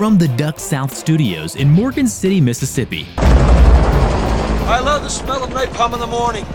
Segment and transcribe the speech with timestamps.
[0.00, 3.06] From the Duck South Studios in Morgan City, Mississippi.
[3.18, 6.46] I love the smell of napalm in the morning.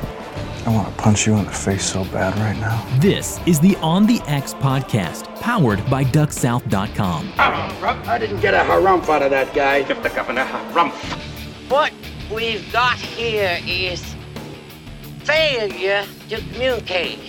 [0.66, 2.84] I want to punch you in the face so bad right now.
[3.00, 7.34] This is the On the X podcast, powered by DuckSouth.com.
[7.38, 9.84] I didn't get a harumph out of that guy.
[11.70, 11.94] What
[12.34, 14.04] we've got here is
[15.20, 17.20] failure to communicate.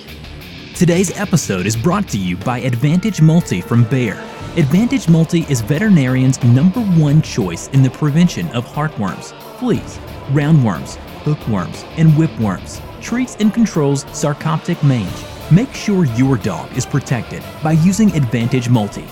[0.74, 4.16] Today's episode is brought to you by Advantage Multi from Bayer.
[4.59, 9.98] Advantage Multi is veterinarians' number one choice in the prevention of heartworms, fleas,
[10.29, 12.80] roundworms, hookworms, and whipworms.
[13.02, 15.12] Treats and controls sarcoptic mange.
[15.51, 19.05] Make sure your dog is protected by using Advantage Multi.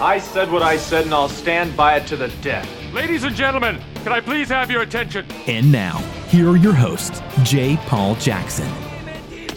[0.00, 2.68] I said what I said, and I'll stand by it to the death.
[2.92, 5.24] Ladies and gentlemen, can I please have your attention?
[5.46, 7.76] And now, here are your hosts, J.
[7.86, 8.68] Paul Jackson.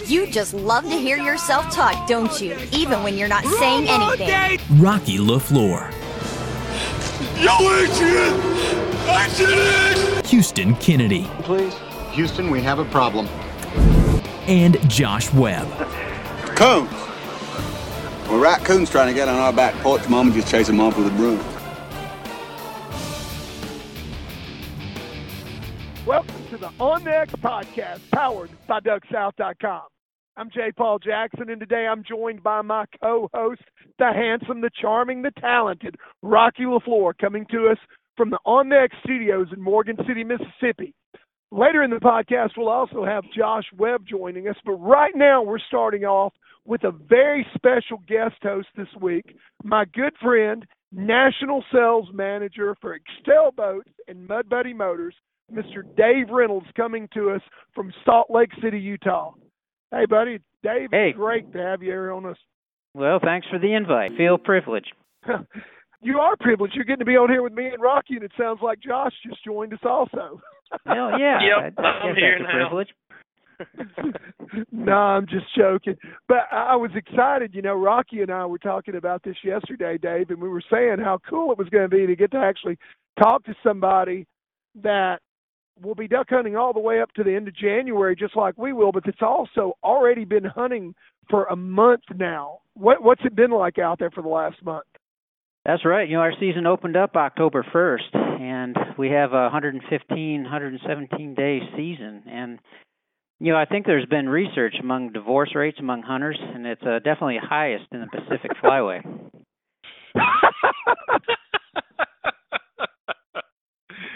[0.07, 2.57] You just love to hear yourself talk, don't you?
[2.71, 4.57] Even when you're not saying anything.
[4.79, 5.91] Rocky LaFleur.
[7.43, 8.34] Yo, Adrian!
[9.09, 10.23] Adrian!
[10.23, 11.23] Houston Kennedy.
[11.41, 11.76] Please.
[12.12, 13.27] Houston, we have a problem.
[14.48, 15.67] And Josh Webb.
[16.55, 16.89] Coons.
[18.29, 20.07] Well, raccoons trying to get on our back porch.
[20.07, 21.43] Mama just chased them off with a broom.
[26.05, 29.82] Welcome to the On the X podcast, powered by DuckSouth.com.
[30.38, 30.71] I'm J.
[30.71, 33.63] Paul Jackson, and today I'm joined by my co-host,
[33.98, 37.77] the handsome, the charming, the talented Rocky LaFleur, coming to us
[38.16, 38.71] from the On
[39.04, 40.94] studios in Morgan City, Mississippi.
[41.52, 45.57] Later in the podcast, we'll also have Josh Webb joining us, but right now we're
[45.57, 46.34] starting off
[46.66, 52.94] with a very special guest host this week, my good friend, National Sales Manager for
[52.94, 55.16] Excel Boats and Mud Buddy Motors,
[55.51, 55.82] Mr.
[55.96, 57.41] Dave Reynolds, coming to us
[57.74, 59.34] from Salt Lake City, Utah.
[59.91, 61.13] Hey, buddy, Dave, Hey.
[61.13, 62.38] great to have you here on us.
[62.93, 64.16] Well, thanks for the invite.
[64.18, 64.91] Feel privileged.
[66.02, 66.75] you are privileged.
[66.75, 69.13] You're getting to be on here with me and Rocky, and it sounds like Josh
[69.25, 70.41] just joined us also.
[70.85, 71.39] Well, yeah.
[71.41, 72.51] Yep, I, I I'm here now.
[72.67, 72.89] privilege.
[74.73, 75.95] no, I'm just joking.
[76.28, 77.56] But I I was excited.
[77.56, 80.97] You know, Rocky and I were talking about this yesterday, Dave, and we were saying
[81.00, 82.78] how cool it was going to be to get to actually
[83.17, 84.28] talk to somebody
[84.84, 85.22] that
[85.81, 88.57] will be duck hunting all the way up to the end of January, just like
[88.57, 90.93] we will, but that's also already been hunting
[91.29, 92.59] for a month now.
[92.73, 94.85] What what's it been like out there for the last month?
[95.67, 96.07] That's right.
[96.07, 101.59] You know, our season opened up October 1st, and we have a 115, 117 day
[101.75, 102.23] season.
[102.25, 102.59] And,
[103.39, 106.99] you know, I think there's been research among divorce rates among hunters, and it's uh,
[106.99, 109.01] definitely highest in the Pacific Flyway.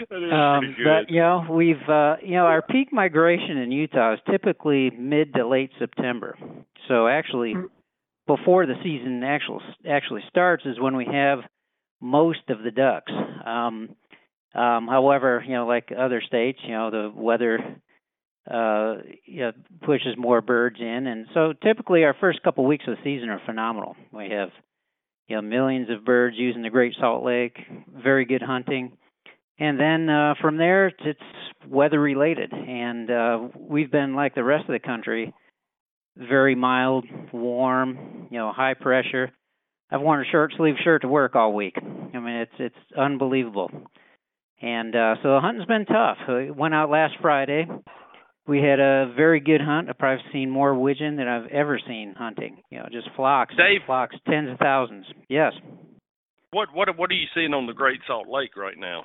[0.00, 4.20] is Um, but you know, we've uh, you know, our peak migration in Utah is
[4.30, 6.36] typically mid to late September.
[6.88, 7.54] So actually,
[8.26, 11.40] before the season actual actually starts is when we have
[12.00, 13.12] most of the ducks.
[13.44, 13.96] Um,
[14.54, 17.58] um, however, you know, like other states, you know, the weather
[18.50, 19.52] uh, you know,
[19.82, 23.40] pushes more birds in, and so typically our first couple weeks of the season are
[23.46, 23.96] phenomenal.
[24.12, 24.50] We have
[25.28, 27.56] you know millions of birds using the Great Salt Lake,
[28.02, 28.98] very good hunting
[29.62, 31.20] and then uh, from there it's
[31.68, 32.52] weather related.
[32.52, 35.32] And uh, we've been like the rest of the country
[36.16, 39.30] very mild warm you know high pressure.
[39.90, 41.74] I've worn a short sleeve shirt to work all week.
[41.78, 43.70] I mean it's it's unbelievable.
[44.60, 46.18] And uh so the hunting's been tough.
[46.28, 47.66] We went out last friday.
[48.46, 49.88] We had a very good hunt.
[49.88, 52.62] I've probably seen more widgeon than i've ever seen hunting.
[52.70, 53.82] You know just flocks Dave.
[53.86, 55.06] flocks tens of thousands.
[55.28, 55.52] Yes.
[56.50, 59.04] What what what are you seeing on the Great Salt Lake right now?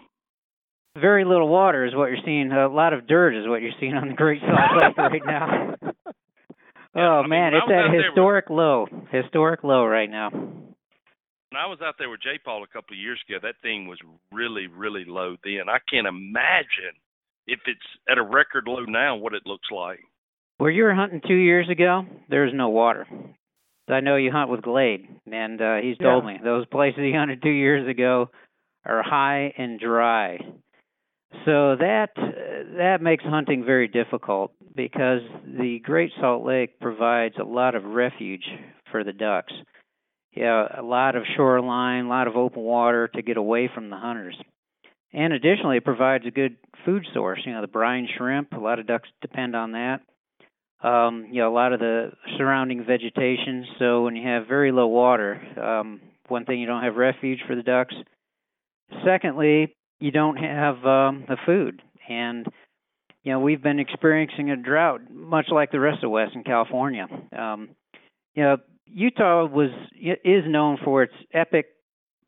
[0.95, 2.51] Very little water is what you're seeing.
[2.51, 5.75] A lot of dirt is what you're seeing on the Great Salt Lake right now.
[6.95, 8.87] Yeah, oh I man, it's at there with- historic low.
[9.11, 10.31] Historic low right now.
[10.31, 12.39] When I was out there with J.
[12.43, 13.99] Paul a couple of years ago, that thing was
[14.31, 15.69] really really low then.
[15.69, 16.97] I can't imagine
[17.45, 19.99] if it's at a record low now what it looks like.
[20.57, 23.05] Where you were hunting two years ago, there's no water.
[23.87, 26.33] I know you hunt with Glade, and uh, he's told Yeah.
[26.33, 28.31] me those places he hunted two years ago
[28.85, 30.39] are high and dry.
[31.45, 32.09] So that
[32.77, 38.45] that makes hunting very difficult because the Great Salt Lake provides a lot of refuge
[38.91, 39.53] for the ducks.
[40.33, 43.97] Yeah, a lot of shoreline, a lot of open water to get away from the
[43.97, 44.37] hunters.
[45.13, 47.39] And additionally, it provides a good food source.
[47.45, 50.01] You know, the brine shrimp, a lot of ducks depend on that.
[50.83, 53.65] Um, you know, a lot of the surrounding vegetation.
[53.79, 57.55] So when you have very low water, um, one thing you don't have refuge for
[57.55, 57.95] the ducks.
[59.03, 62.45] Secondly, you don't have um, the food, and
[63.23, 67.07] you know we've been experiencing a drought, much like the rest of Western California.
[67.37, 67.69] Um,
[68.35, 71.67] you know, Utah was is known for its epic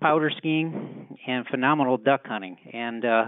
[0.02, 3.26] powder skiing and phenomenal duck hunting, and uh,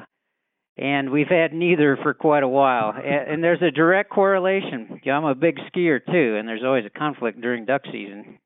[0.77, 2.93] and we've had neither for quite a while.
[2.95, 4.99] And, and there's a direct correlation.
[5.03, 8.39] You know, I'm a big skier too, and there's always a conflict during duck season,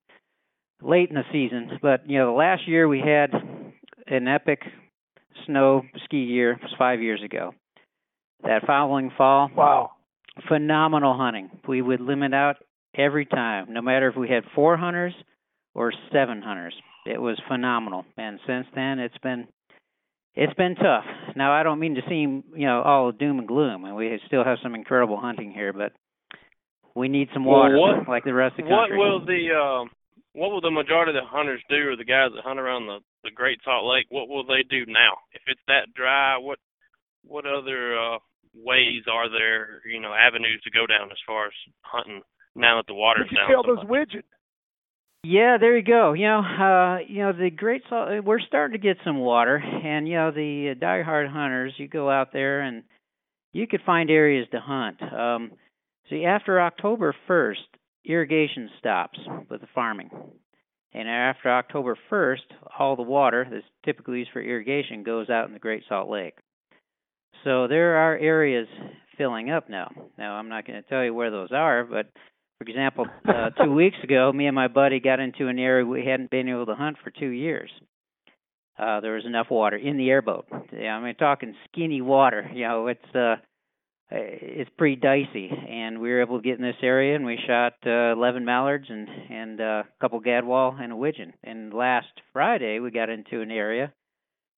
[0.82, 1.80] late in the season.
[1.82, 3.32] But you know, the last year we had
[4.08, 4.62] an epic
[5.46, 7.54] snow ski year it was five years ago.
[8.44, 9.92] That following fall, wow,
[10.48, 11.50] phenomenal hunting.
[11.68, 12.58] We would limit out
[12.98, 15.14] every time, no matter if we had four hunters
[15.74, 16.76] or seven hunters.
[17.06, 18.06] It was phenomenal.
[18.18, 19.48] And since then, it's been
[20.36, 21.06] it's been tough.
[21.36, 24.44] Now, I don't mean to seem you know all doom and gloom, and we still
[24.44, 25.92] have some incredible hunting here, but
[26.96, 28.98] we need some water well, what, like the rest of the country.
[28.98, 29.90] What will the uh,
[30.34, 33.00] what will the majority of the hunters do, or the guys that hunt around the
[33.26, 34.08] the Great Salt Lake?
[34.10, 35.18] What will they do now?
[35.34, 36.60] If it's that dry, what
[37.26, 38.18] what other uh,
[38.54, 39.82] ways are there?
[39.86, 42.22] You know, avenues to go down as far as hunting
[42.56, 43.50] now that the water's you down.
[43.50, 44.30] kill so those widgets.
[45.24, 46.14] Yeah, there you go.
[46.14, 48.24] You know, uh, you know the Great Salt.
[48.24, 51.74] We're starting to get some water, and you know the uh, diehard hunters.
[51.78, 52.84] You go out there, and
[53.52, 55.02] you could find areas to hunt.
[55.02, 55.52] Um,
[56.10, 57.62] see, after October first,
[58.06, 59.18] irrigation stops
[59.50, 60.12] with the farming,
[60.94, 62.44] and after October first,
[62.80, 66.36] all the water that's typically used for irrigation goes out in the Great Salt Lake.
[67.44, 68.68] So there are areas
[69.18, 69.92] filling up now.
[70.18, 72.08] Now I'm not going to tell you where those are, but
[72.58, 76.06] for example, uh, two weeks ago, me and my buddy got into an area we
[76.06, 77.70] hadn't been able to hunt for two years.
[78.78, 80.46] Uh, there was enough water in the airboat.
[80.74, 82.50] Yeah, I mean, talking skinny water.
[82.54, 83.36] You know, it's uh,
[84.12, 87.74] it's pretty dicey, and we were able to get in this area, and we shot
[87.86, 91.34] uh, 11 mallards and and uh, a couple gadwall and a widgeon.
[91.44, 93.92] And last Friday, we got into an area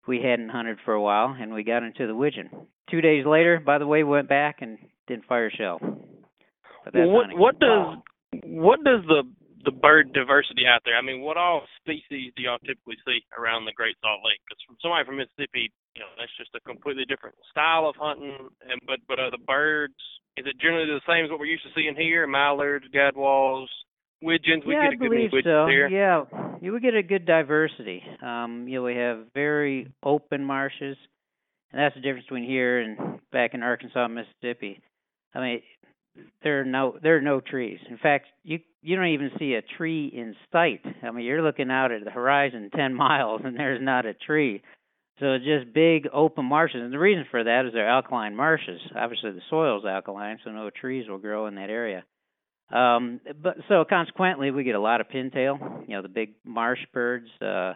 [0.08, 2.50] we hadn't hunted for a while, and we got into the widgeon.
[2.90, 4.78] Two days later, by the way, we went back and
[5.08, 5.80] didn't fire a shell.
[5.82, 7.40] But that's what hunting.
[7.40, 7.98] what does
[8.44, 9.24] what does the
[9.64, 10.98] the bird diversity out there?
[10.98, 14.42] I mean, what all species do y'all typically see around the Great Salt Lake?
[14.46, 18.38] Because from somebody from Mississippi, you know, that's just a completely different style of hunting.
[18.68, 19.98] And but but are the birds
[20.38, 22.28] is it generally the same as what we're used to seeing here?
[22.28, 23.68] Mallards, gadwalls,
[24.22, 24.64] widgeons.
[24.66, 25.68] We yeah, get a I good believe widgeons so.
[25.68, 25.90] here.
[25.90, 26.24] Yeah,
[26.62, 28.04] you would get a good diversity.
[28.22, 30.98] Um, you know, we have very open marshes,
[31.72, 34.80] and that's the difference between here and back in Arkansas, Mississippi.
[35.34, 35.62] I mean,
[36.44, 37.80] there are no there are no trees.
[37.90, 40.82] In fact, you you don't even see a tree in sight.
[41.04, 44.62] I mean, you're looking out at the horizon 10 miles, and there's not a tree.
[45.20, 48.80] So it's just big open marshes, and the reason for that is they're alkaline marshes.
[48.96, 52.04] Obviously, the soil's alkaline, so no trees will grow in that area.
[52.72, 55.88] Um, but so consequently, we get a lot of pintail.
[55.88, 57.74] You know, the big marsh birds, uh,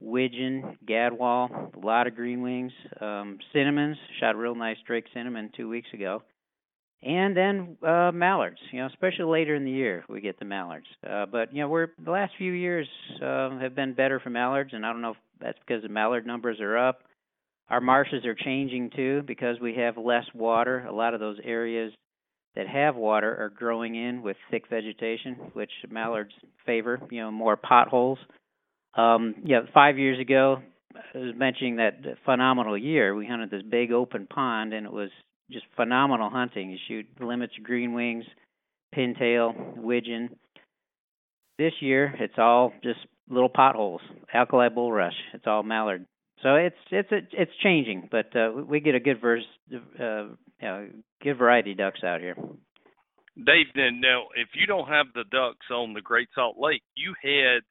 [0.00, 3.96] widgeon, gadwall, a lot of green wings, um, cinnamons.
[4.20, 6.22] Shot a real nice drake cinnamon two weeks ago,
[7.04, 8.58] and then uh, mallards.
[8.72, 10.86] You know, especially later in the year, we get the mallards.
[11.08, 12.88] Uh, but you know, we're the last few years
[13.22, 16.26] uh, have been better for mallards, and I don't know if that's because the mallard
[16.26, 17.00] numbers are up.
[17.68, 20.84] Our marshes are changing too because we have less water.
[20.86, 21.92] A lot of those areas
[22.56, 26.32] that have water are growing in with thick vegetation, which mallards
[26.64, 27.00] favor.
[27.10, 28.18] You know, more potholes.
[28.96, 30.62] Um, yeah, five years ago,
[30.94, 33.14] I was mentioning that phenomenal year.
[33.14, 35.10] We hunted this big open pond, and it was
[35.50, 36.70] just phenomenal hunting.
[36.70, 38.24] You shoot limits, green wings,
[38.94, 40.30] pintail, widgeon.
[41.58, 44.00] This year, it's all just little potholes,
[44.32, 45.12] alkali bulrush.
[45.32, 46.06] It's all mallard.
[46.42, 50.26] So it's it's it's changing, but uh, we get a good verse, uh,
[50.60, 50.88] know,
[51.22, 52.36] good variety of ducks out here.
[53.36, 57.14] Dave, then now if you don't have the ducks on the Great Salt Lake, you
[57.22, 57.62] head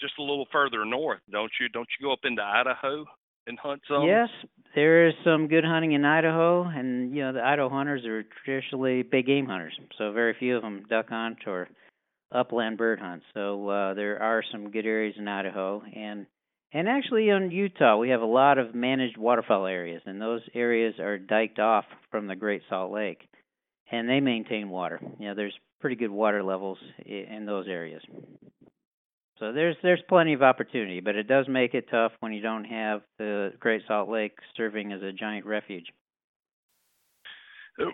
[0.00, 1.68] just a little further north, don't you?
[1.68, 3.06] Don't you go up into Idaho
[3.46, 4.04] and hunt some?
[4.04, 4.28] Yes,
[4.74, 9.02] there is some good hunting in Idaho, and you know the Idaho hunters are traditionally
[9.02, 11.68] big game hunters, so very few of them duck hunt or
[12.32, 13.22] upland bird hunt.
[13.34, 16.26] So uh, there are some good areas in Idaho, and
[16.72, 20.94] and actually in Utah we have a lot of managed waterfowl areas, and those areas
[20.98, 23.28] are diked off from the Great Salt Lake,
[23.90, 25.00] and they maintain water.
[25.18, 28.02] You know, there's pretty good water levels in those areas.
[29.44, 32.64] So there's there's plenty of opportunity, but it does make it tough when you don't
[32.64, 35.84] have the Great Salt Lake serving as a giant refuge.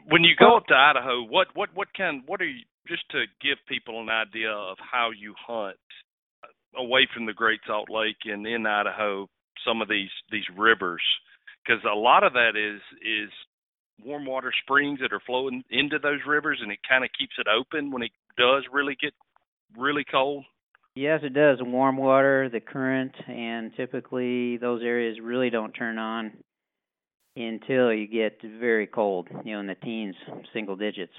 [0.07, 3.25] When you go up to Idaho, what what what kind what are you just to
[3.42, 5.76] give people an idea of how you hunt
[6.76, 9.28] away from the Great Salt Lake and in Idaho,
[9.66, 11.02] some of these these rivers,
[11.66, 13.30] because a lot of that is is
[14.04, 17.49] warm water springs that are flowing into those rivers, and it kind of keeps it
[17.49, 19.14] open when it does really get
[19.76, 20.45] really cold.
[20.95, 21.59] Yes, it does.
[21.61, 26.33] Warm water, the current, and typically those areas really don't turn on
[27.37, 30.17] until you get very cold, you know, in the teens,
[30.53, 31.13] single digits.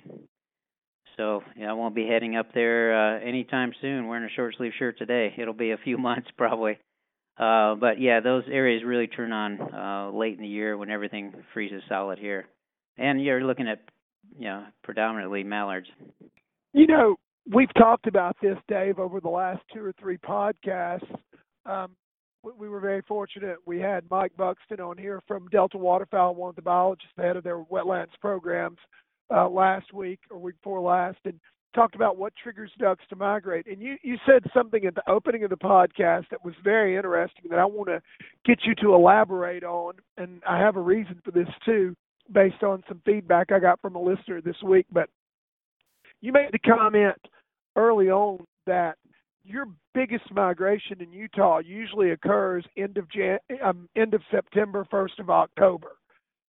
[1.17, 4.07] So yeah, I won't be heading up there uh, anytime soon.
[4.07, 5.33] Wearing a short sleeve shirt today.
[5.37, 6.77] It'll be a few months probably.
[7.37, 11.33] Uh, but yeah, those areas really turn on uh, late in the year when everything
[11.53, 12.45] freezes solid here,
[12.97, 13.79] and you're looking at
[14.37, 15.87] you know predominantly mallards.
[16.73, 17.15] You know,
[17.53, 21.07] we've talked about this, Dave, over the last two or three podcasts.
[21.65, 21.91] Um,
[22.57, 23.57] we were very fortunate.
[23.65, 27.37] We had Mike Buxton on here from Delta Waterfowl, one of the biologists, the head
[27.37, 28.77] of their wetlands programs,
[29.33, 31.39] uh, last week or week before last, and
[31.73, 33.67] talked about what triggers ducks to migrate.
[33.67, 37.45] And you, you said something at the opening of the podcast that was very interesting
[37.49, 38.01] that I want to
[38.45, 39.93] get you to elaborate on.
[40.17, 41.95] And I have a reason for this too,
[42.31, 44.85] based on some feedback I got from a listener this week.
[44.91, 45.09] But
[46.21, 47.17] you made the comment
[47.75, 48.97] early on that
[49.43, 55.19] your biggest migration in Utah usually occurs end of Jan, um, end of September, first
[55.19, 55.93] of October.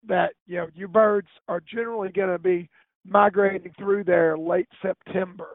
[0.07, 2.69] That you know your birds are generally going to be
[3.05, 5.49] migrating through there late September.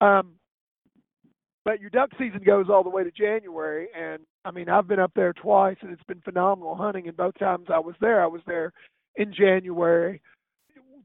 [0.00, 0.32] Um,
[1.64, 5.00] but your duck season goes all the way to January, and I mean I've been
[5.00, 7.08] up there twice, and it's been phenomenal hunting.
[7.08, 8.72] And both times I was there, I was there
[9.16, 10.20] in January.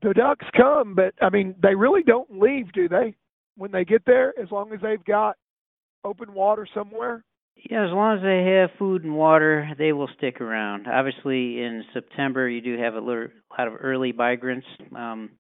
[0.02, 3.16] The ducks come, but I mean they really don't leave, do they?
[3.56, 5.38] When they get there, as long as they've got
[6.04, 7.24] open water somewhere?
[7.70, 10.86] Yeah, as long as they have food and water, they will stick around.
[10.88, 14.68] Obviously, in September, you do have a lot of early migrants.
[14.96, 15.32] Um,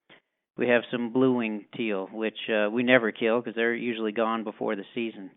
[0.57, 4.43] we have some blue wing teal, which uh, we never kill because they're usually gone
[4.43, 5.29] before the season.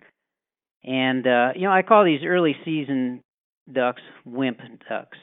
[0.83, 3.23] And uh, you know, I call these early season
[3.73, 5.19] ducks wimp ducks.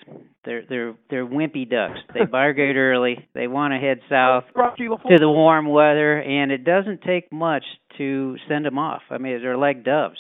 [0.46, 2.00] They're they're they're wimpy ducks.
[2.14, 3.28] They migrate early.
[3.34, 7.64] They want to head south to the warm weather, and it doesn't take much
[7.98, 9.02] to send them off.
[9.10, 10.18] I mean, they're like doves.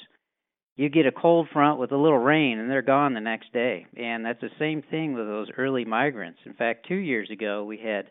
[0.75, 3.87] You get a cold front with a little rain, and they're gone the next day.
[3.97, 6.39] And that's the same thing with those early migrants.
[6.45, 8.05] In fact, two years ago, we had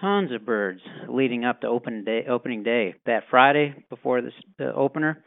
[0.00, 2.94] tons of birds leading up to open day, opening day.
[3.06, 5.24] That Friday before the, the opener,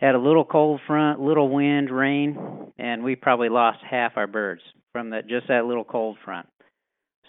[0.00, 4.62] had a little cold front, little wind, rain, and we probably lost half our birds
[4.92, 6.48] from that just that little cold front.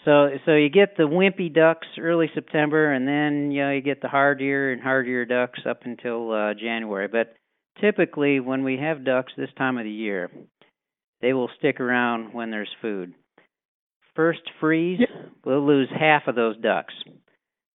[0.05, 4.01] So so you get the wimpy ducks early September, and then you know you get
[4.01, 7.07] the hard ear and hard ear ducks up until uh, January.
[7.07, 7.35] But
[7.79, 10.31] typically, when we have ducks this time of the year,
[11.21, 13.13] they will stick around when there's food.
[14.15, 14.99] First freeze,
[15.45, 16.93] we'll lose half of those ducks.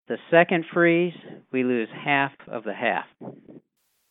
[0.07, 1.13] The second freeze,
[1.51, 3.05] we lose half of the half.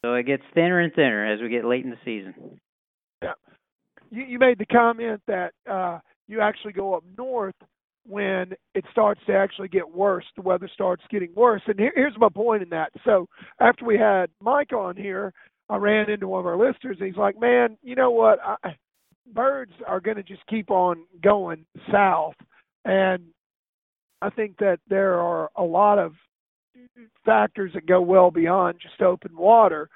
[0.05, 2.35] So it gets thinner and thinner as we get late in the season.
[3.23, 3.33] Yeah.
[4.11, 7.55] You, you made the comment that uh, you actually go up north
[8.07, 10.27] when it starts to actually get worse.
[10.37, 11.63] The weather starts getting worse.
[11.67, 12.93] And here, here's my point in that.
[13.03, 13.31] So
[13.61, 15.33] after we had Mike on here,
[15.71, 16.99] I ran into one of our listeners.
[17.01, 18.41] And he's like, "Man, you know what?
[18.45, 18.77] I,
[19.33, 22.35] birds are going to just keep on going south,
[22.85, 23.23] and
[24.21, 26.13] I think that there are a lot of
[27.25, 29.89] factors that go well beyond just open water.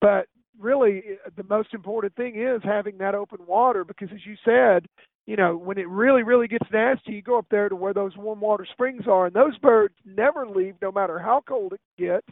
[0.00, 0.26] But
[0.58, 1.02] really,
[1.36, 4.86] the most important thing is having that open water because, as you said,
[5.26, 8.16] you know, when it really, really gets nasty, you go up there to where those
[8.16, 12.28] warm water springs are, and those birds never leave no matter how cold it gets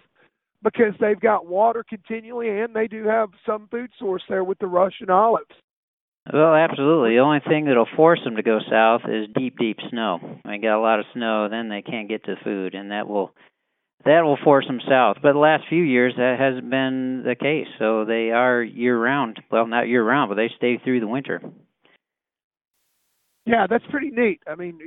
[0.62, 4.66] because they've got water continually and they do have some food source there with the
[4.66, 5.54] Russian olives.
[6.32, 7.14] Well, absolutely.
[7.14, 10.40] The only thing that'll force them to go south is deep, deep snow.
[10.44, 13.34] They got a lot of snow, then they can't get to food, and that will
[14.06, 15.18] that will force them south.
[15.22, 17.66] But the last few years, that hasn't been the case.
[17.78, 19.40] So they are year round.
[19.50, 21.40] Well, not year round, but they stay through the winter.
[23.46, 24.40] Yeah, that's pretty neat.
[24.46, 24.78] I mean,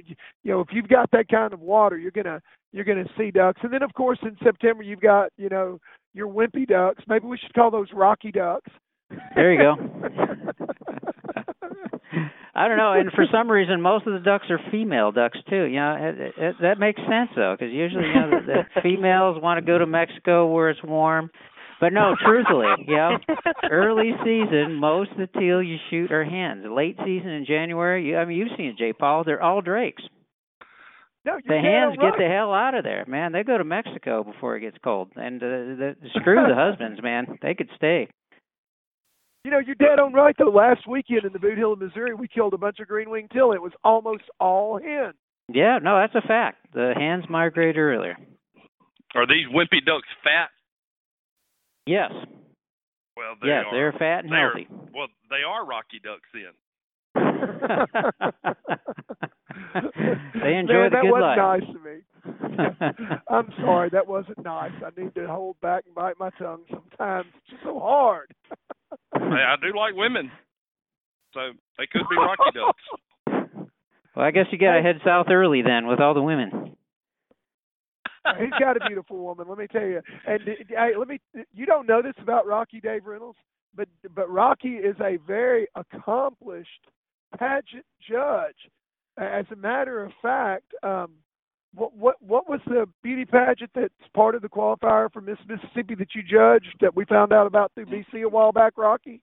[0.44, 2.42] you know, if you've got that kind of water, you're gonna
[2.72, 5.80] you're gonna see ducks, and then of course in September you've got you know
[6.16, 7.04] your wimpy ducks.
[7.08, 8.72] Maybe we should call those rocky ducks.
[9.36, 10.66] There you go.
[12.58, 15.66] I don't know, and for some reason, most of the ducks are female ducks too.
[15.66, 19.38] You know, it, it, that makes sense though, because usually, you know, the, the females
[19.40, 21.30] want to go to Mexico where it's warm.
[21.80, 23.18] But no, truthfully, you know,
[23.70, 26.66] early season, most of the teal you shoot are hens.
[26.68, 28.92] Late season in January, you, I mean, you've seen J.
[28.92, 30.02] Paul; they're all drakes.
[31.28, 32.12] No, the hens right.
[32.12, 33.34] get the hell out of there, man.
[33.34, 37.38] They go to Mexico before it gets cold, and uh, the, screw the husbands, man.
[37.42, 38.08] They could stay.
[39.48, 40.50] You know, you're dead on right though.
[40.50, 43.54] Last weekend in the Bootheel, of Missouri, we killed a bunch of green wing teal.
[43.54, 45.14] It was almost all hens.
[45.48, 46.58] Yeah, no, that's a fact.
[46.74, 48.18] The hens migrate earlier.
[49.16, 50.50] Are these wimpy ducks fat?
[51.86, 52.12] Yes.
[53.16, 54.68] Well, they yes, are, they're fat and they're, healthy.
[54.94, 56.52] Well, they are Rocky ducks then.
[60.44, 61.38] they enjoy Man, the that good wasn't life.
[61.38, 62.02] nice to me.
[63.30, 64.74] I'm sorry, that wasn't nice.
[64.86, 67.28] I need to hold back and bite my tongue sometimes.
[67.38, 68.34] It's just so hard.
[69.30, 70.32] Hey, I do like women,
[71.34, 71.40] so
[71.78, 72.84] they could be Rocky ducks.
[74.16, 76.76] Well, I guess you got to head south early then with all the women.
[78.40, 80.02] He's got a beautiful woman, let me tell you.
[80.26, 81.20] And hey, let me.
[81.54, 83.38] You don't know this about Rocky Dave Reynolds.
[83.76, 86.88] but but Rocky is a very accomplished
[87.38, 88.56] pageant judge.
[89.20, 91.12] As a matter of fact, um,
[91.78, 95.94] what what what was the beauty pageant that's part of the qualifier for Miss Mississippi
[95.96, 99.22] that you judged that we found out about through BC a while back, Rocky?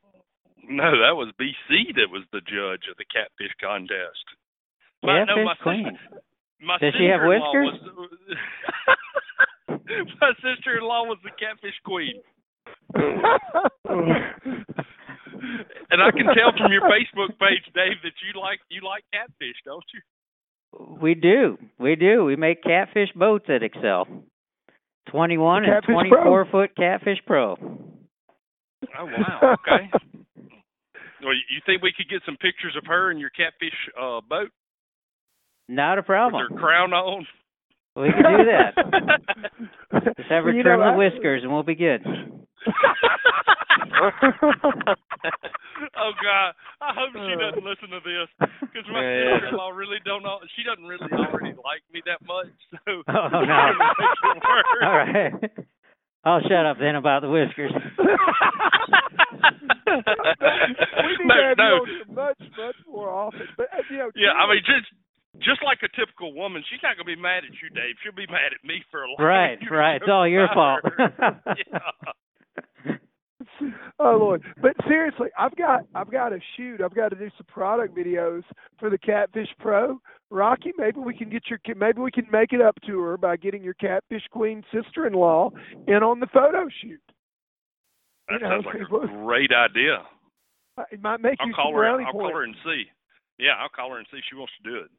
[0.62, 4.24] No, that was BC that was the judge of the catfish contest.
[5.02, 5.84] Catfish no, my queen.
[5.90, 6.22] Sister,
[6.62, 7.74] my Does she have whiskers?
[7.98, 8.10] Was,
[10.22, 12.22] my sister-in-law was the catfish queen.
[15.90, 19.58] and I can tell from your Facebook page, Dave, that you like you like catfish,
[19.66, 20.00] don't you?
[21.00, 21.58] We do.
[21.78, 22.24] We do.
[22.24, 24.06] We make catfish boats at Excel.
[25.10, 27.56] 21 and Catfish 24 foot Catfish Pro.
[28.98, 29.90] Oh wow, okay.
[31.22, 34.50] well, you think we could get some pictures of her in your catfish uh boat
[35.68, 36.42] Not a with problem.
[36.50, 37.26] her crown on?
[37.96, 38.74] We can do that.
[40.16, 42.02] Just have her You trim know, the I- whiskers and we'll be good.
[45.96, 46.48] oh God,
[46.80, 48.28] I hope she doesn't listen to this
[48.60, 49.36] because my Yeah.
[49.40, 50.38] sister-in-law really don't know.
[50.56, 53.46] She doesn't really already like me that much, so Oh, no.
[53.46, 54.64] gonna make it worse.
[54.84, 55.32] All right.
[56.24, 57.72] I'll shut up then about the whiskers.
[57.74, 57.76] we
[61.20, 61.64] need No, to have no.
[61.68, 63.46] you on here much, much more often.
[63.56, 64.88] But uh, you know, Yeah, I mean just
[65.44, 67.96] just like a typical woman, she's not gonna be mad at you, Dave.
[68.02, 69.16] She'll be mad at me for a long.
[69.18, 69.26] Time.
[69.26, 69.96] Right, right.
[70.00, 70.80] It's all your fault.
[70.98, 71.78] yeah.
[73.98, 74.42] oh Lord!
[74.60, 76.80] But seriously, I've got I've got to shoot.
[76.80, 78.42] I've got to do some product videos
[78.78, 79.98] for the Catfish Pro.
[80.30, 83.36] Rocky, maybe we can get your maybe we can make it up to her by
[83.36, 85.50] getting your Catfish Queen sister-in-law
[85.86, 87.00] in on the photo shoot.
[88.28, 90.02] That You know, sounds like people- a great idea.
[90.90, 91.84] It might make I'll you call her.
[91.86, 92.84] I'll call her and see.
[93.38, 94.90] Yeah, I'll call her and see if she wants to do it.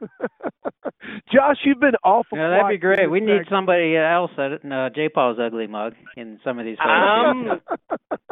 [1.32, 2.38] Josh, you've been awful.
[2.38, 3.10] Yeah, that'd be great.
[3.10, 3.50] We this need segment.
[3.50, 6.90] somebody else at uh, J Paul's ugly mug in some of these photos.
[6.90, 7.60] I'm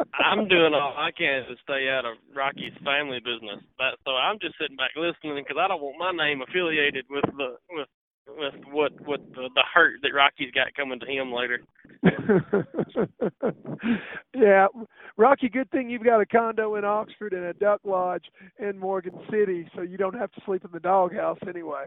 [0.13, 3.63] I'm doing all I can to stay out of Rocky's family business.
[3.77, 7.25] but so I'm just sitting back listening because I don't want my name affiliated with
[7.37, 7.87] the with
[8.27, 11.61] with what what the, the hurt that Rocky's got coming to him later.
[14.35, 14.67] yeah,
[15.17, 15.49] Rocky.
[15.49, 18.25] Good thing you've got a condo in Oxford and a duck lodge
[18.59, 21.85] in Morgan City, so you don't have to sleep in the doghouse anyway.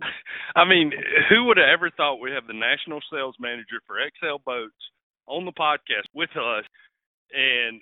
[0.56, 0.92] I mean,
[1.28, 4.74] who would have ever thought we have the national sales manager for Excel Boats
[5.26, 6.64] on the podcast with us,
[7.32, 7.80] and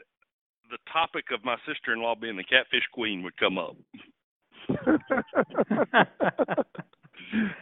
[0.70, 3.77] the topic of my sister-in-law being the catfish queen would come up.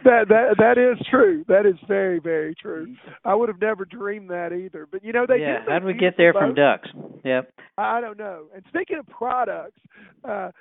[0.03, 1.43] that that that is true.
[1.47, 2.95] That is very very true.
[3.25, 4.87] I would have never dreamed that either.
[4.89, 6.89] But you know they yeah, how did we get there beautiful from ducks?
[7.23, 7.53] Yep.
[7.77, 8.45] I don't know.
[8.55, 9.79] And speaking of products,
[10.23, 10.51] uh,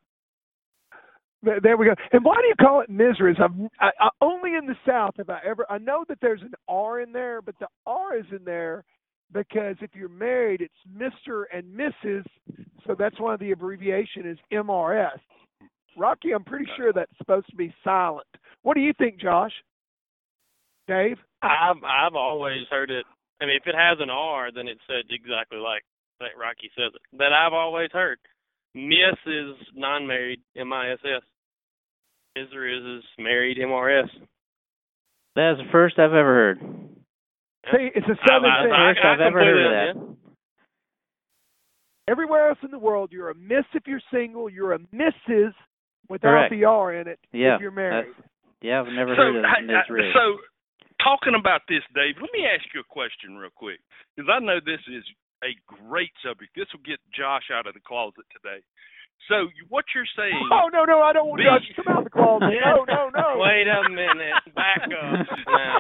[1.44, 1.96] There there we go.
[2.12, 3.38] And why do you call it Mizra's?
[3.44, 5.66] I've I, I, only in the South have I ever.
[5.70, 8.86] I know that there's an R in there, but the R is in there
[9.34, 12.24] because if you're married, it's Mister and Mrs.
[12.88, 15.20] So that's why the abbreviation is MRS.
[15.98, 18.28] Rocky, I'm pretty sure that's supposed to be silent.
[18.64, 19.54] What do you think, Josh?
[20.88, 21.18] Dave?
[21.42, 23.06] I've I've always heard it.
[23.44, 25.84] I mean, if it has an R, then it's said exactly like
[26.22, 27.18] like Rocky says it.
[27.18, 28.18] That I've always heard.
[28.74, 31.22] Miss is non-married, M-I-S-S.
[32.38, 34.10] Mizra is married, M-R-S.
[35.36, 36.60] That's the first I've ever heard.
[37.72, 38.72] See, it's a southern I- I- thing.
[38.74, 42.12] I- First I've ever heard of completely- that.
[42.12, 44.50] Everywhere else in the world, you're a miss if you're single.
[44.50, 45.54] You're a Mrs.
[46.10, 46.52] without Correct.
[46.52, 48.14] the R in it Yeah, if you're married.
[48.62, 49.76] Yeah, I've never so, heard of I- Ms.
[49.90, 50.14] I- Riggs.
[50.16, 50.40] so,
[51.04, 53.80] talking about this, Dave, let me ask you a question real quick,
[54.16, 55.04] because I know this is
[55.44, 56.56] a great subject.
[56.56, 58.64] This will get Josh out of the closet today.
[59.30, 60.50] So what you're saying?
[60.52, 62.52] Oh no, no, I don't want Me- to come out of the closet.
[62.60, 63.28] No, no, no.
[63.44, 64.36] Wait a minute.
[64.56, 65.80] Back up now.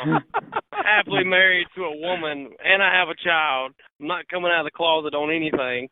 [0.71, 3.73] Happily married to a woman, and I have a child.
[3.99, 5.89] I'm not coming out of the closet on anything.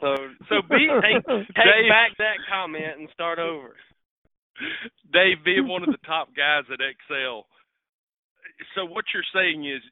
[0.00, 0.14] So,
[0.48, 3.74] So be take, take back that comment and start over.
[5.12, 7.46] Dave being one of the top guys at Excel.
[8.74, 9.82] So what you're saying is,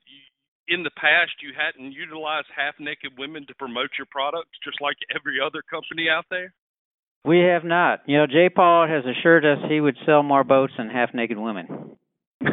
[0.68, 5.38] in the past, you hadn't utilized half-naked women to promote your products, just like every
[5.44, 6.52] other company out there.
[7.24, 8.00] We have not.
[8.06, 8.48] You know, J.
[8.48, 11.96] Paul has assured us he would sell more boats than half naked women.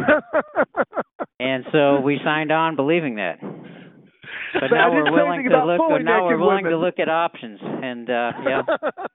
[1.39, 3.39] And so we signed on believing that.
[3.41, 7.10] But But now we're willing to look but now we're naked willing to look at
[7.10, 8.62] options and uh yeah.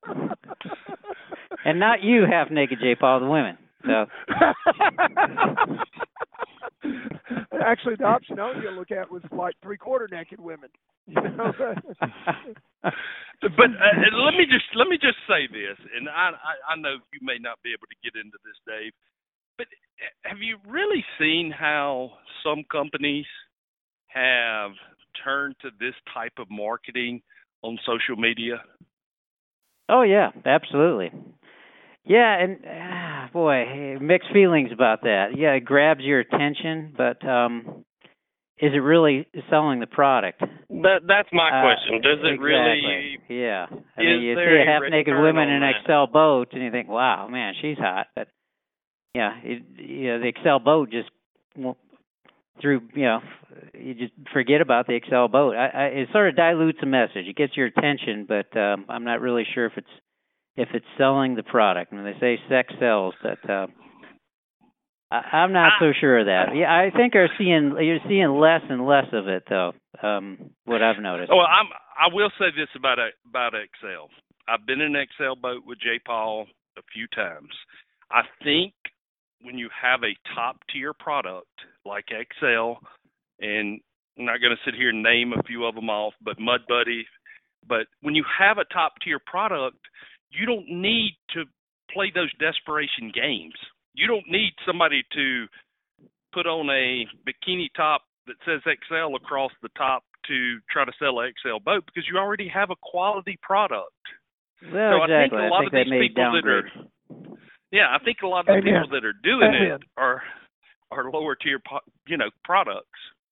[1.65, 2.95] and not you half naked J.
[2.95, 3.59] Paul, the women.
[3.85, 4.07] So
[7.65, 10.69] Actually, the option I was going to look at was like three quarter naked women.
[11.09, 11.53] You know,
[13.43, 16.95] But uh, let me just let me just say this, and I, I I know
[17.13, 18.93] you may not be able to get into this, Dave,
[19.59, 22.13] but uh, have you really seen how
[22.45, 23.27] some companies
[24.07, 24.71] have
[25.25, 27.21] turned to this type of marketing
[27.63, 28.63] on social media?
[29.89, 31.11] Oh yeah, absolutely.
[32.05, 35.29] Yeah, and ah, boy, mixed feelings about that.
[35.37, 37.85] Yeah, it grabs your attention, but um
[38.59, 40.41] is it really selling the product?
[40.41, 42.01] That that's my Uh, question.
[42.01, 42.45] Does it exactly.
[42.45, 43.19] really?
[43.29, 43.67] Yeah.
[43.97, 45.81] I mean, you there see a a half naked return woman in an that?
[45.81, 48.29] Excel boat, and you think, "Wow, man, she's hot." But
[49.15, 51.11] yeah, it, you know, the Excel boat just
[51.57, 51.79] won't-
[52.61, 53.21] through you know,
[53.75, 55.57] you just forget about the Excel boat.
[55.57, 57.27] I, I, it sort of dilutes the message.
[57.27, 59.89] It gets your attention, but um, I'm not really sure if it's
[60.57, 61.93] if it's selling the product.
[61.93, 63.67] And they say sex sells, but uh,
[65.11, 66.57] I, I'm not so sure of that.
[66.57, 69.73] Yeah, I think are seeing you're seeing less and less of it though.
[70.03, 71.31] Um, what I've noticed.
[71.31, 74.09] Well, I'm I will say this about about Excel.
[74.49, 76.01] I've been in an Excel boat with J.
[76.05, 76.47] Paul
[76.79, 77.51] a few times.
[78.11, 78.73] I think
[79.43, 81.49] when you have a top tier product
[81.85, 82.79] like Excel,
[83.41, 83.81] and
[84.19, 86.61] I'm not going to sit here and name a few of them off, but Mud
[86.69, 87.07] Buddy,
[87.69, 89.79] but when you have a top tier product,
[90.33, 91.45] you don't need to
[91.93, 93.55] play those desperation games.
[93.95, 95.47] You don't need somebody to
[96.33, 101.21] put on a bikini top that says Excel across the top to try to sell
[101.21, 103.93] an Excel boat because you already have a quality product.
[104.63, 105.15] Well, so exactly.
[105.15, 106.69] I think a lot think of they these may people that are
[107.73, 108.65] yeah, I think a lot of the Amen.
[108.65, 109.81] people that are doing Amen.
[109.81, 110.23] it are
[110.91, 111.61] are lower tier
[112.07, 112.87] you know products.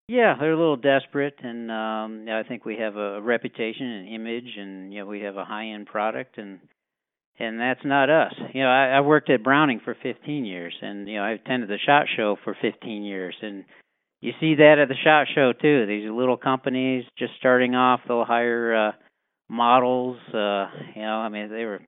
[0.09, 4.57] Yeah, they're a little desperate, and um, I think we have a reputation and image,
[4.59, 6.59] and you know we have a high-end product, and
[7.41, 8.35] and that's not us.
[8.53, 11.69] You know, I, I worked at Browning for 15 years, and you know I attended
[11.71, 13.65] the Shot Show for 15 years, and
[14.21, 15.87] you see that at the Shot Show too.
[15.87, 18.93] These little companies just starting off, they'll hire uh,
[19.49, 20.19] models.
[20.29, 21.81] Uh, you know, I mean they were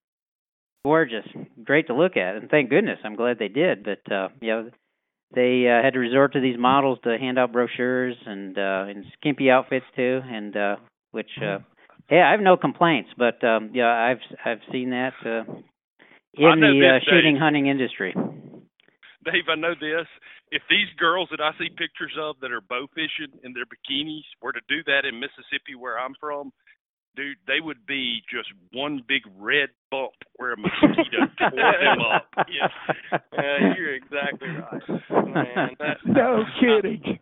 [0.84, 1.26] gorgeous,
[1.62, 3.84] great to look at, and thank goodness I'm glad they did.
[3.84, 4.70] But uh, you know
[5.34, 9.04] they uh, had to resort to these models to hand out brochures and uh and
[9.18, 10.76] skimpy outfits too and uh
[11.12, 11.58] which uh
[12.12, 15.44] yeah I have no complaints but um yeah I've I've seen that uh
[16.35, 17.42] in know the uh, this, shooting Dave.
[17.42, 18.14] hunting industry.
[19.25, 20.07] Dave, I know this.
[20.51, 24.25] If these girls that I see pictures of that are bow fishing in their bikinis
[24.42, 26.53] were to do that in Mississippi, where I'm from,
[27.16, 32.27] dude, they would be just one big red bump where a mosquito tore them up.
[32.48, 32.68] Yeah,
[33.12, 35.70] uh, you're exactly right, man.
[35.79, 37.18] That, no kidding.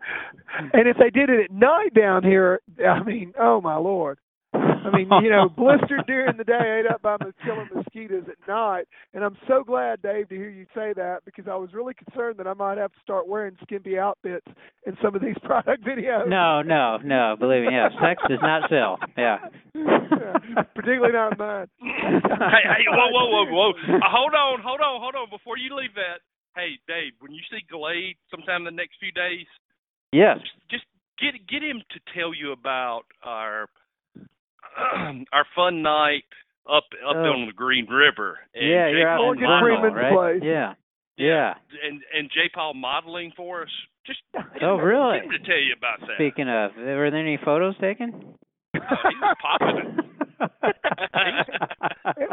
[0.73, 4.19] And if they did it at night down here, I mean, oh my lord.
[4.53, 8.49] I mean, you know, blistered during the day, ate up by mos- killing mosquitoes at
[8.49, 8.85] night.
[9.15, 12.39] And I'm so glad, Dave, to hear you say that because I was really concerned
[12.39, 14.47] that I might have to start wearing skimpy outfits
[14.87, 16.29] in some of these product videos.
[16.29, 17.37] No, no, no.
[17.39, 18.99] Believe me, yeah, sex does not sell.
[19.17, 19.39] Yeah.
[20.75, 21.67] Particularly not mine.
[21.81, 23.71] hey, hey, whoa, whoa, whoa, whoa!
[23.71, 25.31] Uh, hold on, hold on, hold on!
[25.31, 26.21] Before you leave that,
[26.57, 29.47] hey, Dave, when you see Glade sometime in the next few days,
[30.13, 30.39] Yes.
[30.71, 30.85] just
[31.21, 33.67] get get him to tell you about our
[35.33, 36.25] our fun night
[36.71, 37.33] up up Oh.
[37.33, 38.39] on the Green River.
[38.55, 38.99] And Yeah, J.
[38.99, 40.13] you're out Paul in modeling- Vermont, right?
[40.13, 40.43] place.
[40.45, 40.75] Yeah.
[41.17, 41.55] Yeah.
[41.85, 42.49] and and J.
[42.55, 43.69] Paul modeling for us.
[44.07, 44.21] Just
[44.63, 45.19] Oh, really?
[45.19, 46.15] get him to tell you about that.
[46.17, 48.35] Speaking of, were there any photos taken?
[48.75, 49.97] Uh, he was popping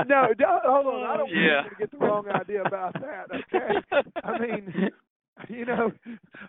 [0.08, 1.04] no, no, hold on.
[1.04, 1.62] I don't Yeah.
[1.62, 3.26] want you to get the wrong idea about that.
[3.54, 3.82] Okay.
[4.24, 4.92] I mean,
[5.50, 5.92] you know,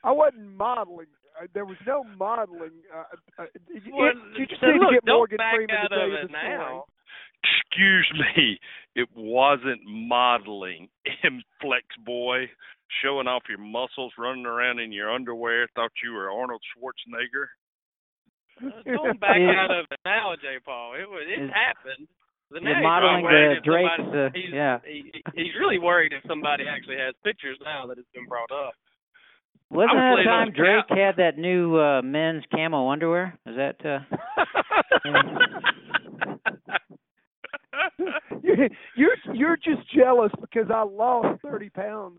[0.04, 1.06] I wasn't modeling.
[1.40, 2.72] Uh, There was no modeling.
[2.94, 3.04] Uh,
[3.42, 6.04] uh, you, Well, you just so need look, to get Morgan Freeman out to tell
[6.04, 6.48] of you it the story.
[6.58, 6.84] now.
[7.38, 8.58] Excuse me,
[8.96, 10.88] it wasn't modeling.
[11.24, 12.50] M Flex boy,
[13.02, 17.46] showing off your muscles, running around in your underwear, thought you were Arnold Schwarzenegger.
[18.84, 19.54] Don't back Yeah.
[19.64, 20.58] out of it now, J.
[20.64, 20.94] Paul.
[20.98, 22.08] It was it Is- happened.
[22.50, 24.78] The You're now modeling he's worried the if Drake's, somebody- uh, he's, yeah.
[24.82, 28.72] He, he's really worried if somebody actually has pictures now that it's been brought up.
[29.70, 32.88] Wasn't I was that the playing on time Drake had that new uh men's camo
[32.90, 33.38] underwear?
[33.46, 34.00] Is that uh
[38.42, 42.18] you're you're you're just jealous because I lost thirty pounds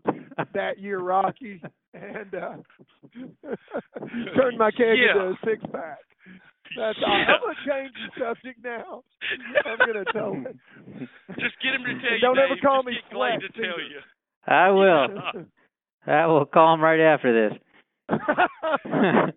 [0.54, 1.60] that year, Rocky,
[1.94, 2.56] and uh
[4.36, 5.12] turned my keg Yeah.
[5.12, 5.98] into a six pack.
[6.76, 7.12] That's all.
[7.12, 9.02] I'm gonna change the subject now.
[9.64, 10.56] I'm gonna tell it.
[11.40, 12.20] Just get him to tell you.
[12.20, 13.82] Don't ever call Just me get Glade Flex to tell either.
[13.82, 14.00] you.
[14.46, 15.08] I will.
[16.06, 17.58] I will call him right after this.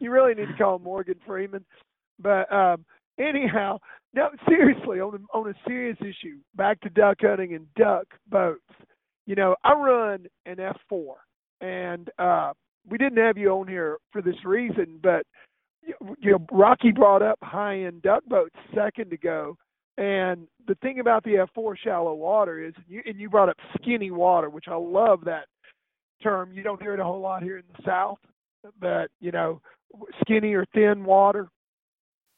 [0.00, 1.64] you really need to call Morgan Freeman.
[2.18, 2.84] But um
[3.18, 3.78] anyhow,
[4.14, 8.62] no, seriously, on a, on a serious issue, back to duck hunting and duck boats.
[9.26, 11.16] You know, I run an F four,
[11.60, 12.52] and uh
[12.88, 15.26] we didn't have you on here for this reason, but
[16.18, 19.56] you know, Rocky brought up high end duck boats a second ago.
[19.98, 24.10] And the thing about the F4 shallow water is, you, and you brought up skinny
[24.10, 25.46] water, which I love that
[26.22, 26.52] term.
[26.52, 28.18] You don't hear it a whole lot here in the South,
[28.80, 29.60] but you know,
[30.20, 31.48] skinny or thin water.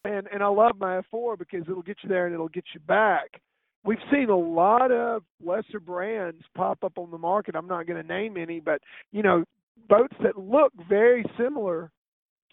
[0.05, 2.81] And and I love my F4 because it'll get you there and it'll get you
[2.81, 3.41] back.
[3.85, 7.55] We've seen a lot of lesser brands pop up on the market.
[7.55, 8.81] I'm not going to name any, but
[9.13, 9.45] you know,
[9.89, 11.91] boats that look very similar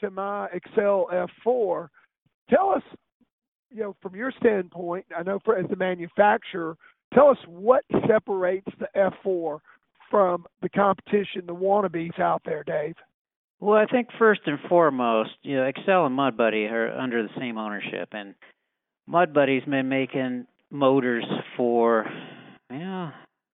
[0.02, 1.08] to my Excel
[1.46, 1.88] F4.
[2.50, 2.84] Tell us,
[3.72, 6.78] you know, from your standpoint, I know for as the manufacturer,
[7.14, 9.60] tell us what separates the F4
[10.10, 12.96] from the competition, the wannabes out there, Dave.
[13.60, 17.30] Well, I think first and foremost, you know, Excel and Mud Buddy are under the
[17.38, 18.36] same ownership, and
[19.08, 22.06] Mud Buddy's been making motors for,
[22.70, 23.12] you know,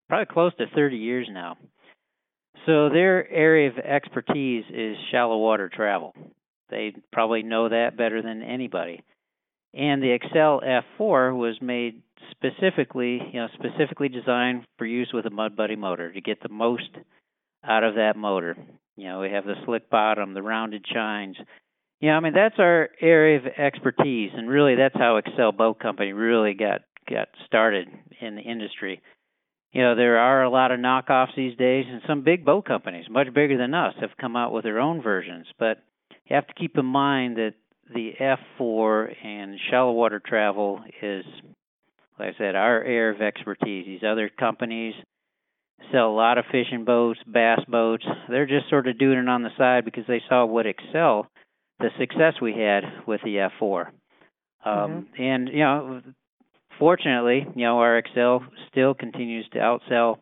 [0.09, 1.57] probably close to 30 years now.
[2.65, 6.13] So their area of expertise is shallow water travel.
[6.69, 9.03] They probably know that better than anybody.
[9.73, 15.29] And the Excel F4 was made specifically, you know, specifically designed for use with a
[15.29, 16.89] Mud Buddy motor to get the most
[17.63, 18.55] out of that motor.
[18.95, 21.37] You know, we have the slick bottom, the rounded chines.
[21.99, 26.13] Yeah, I mean that's our area of expertise, and really that's how Excel Boat Company
[26.13, 27.87] really got got started
[28.19, 29.01] in the industry.
[29.71, 33.05] You know, there are a lot of knockoffs these days, and some big boat companies,
[33.09, 35.45] much bigger than us, have come out with their own versions.
[35.57, 35.77] But
[36.25, 37.53] you have to keep in mind that
[37.93, 38.11] the
[38.59, 41.23] F4 and shallow water travel is,
[42.21, 43.85] like I said, our area of expertise.
[43.85, 44.93] These other companies
[45.91, 48.05] sell a lot of fishing boats, bass boats.
[48.29, 51.27] They're just sort of doing it on the side because they saw what Excel,
[51.79, 53.87] the success we had with the F4.
[54.63, 56.01] Um, And you know,
[56.77, 60.19] fortunately, you know, our Excel still continues to outsell